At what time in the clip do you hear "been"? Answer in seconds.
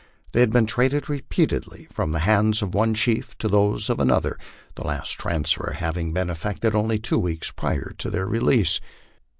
0.51-0.65, 6.11-6.31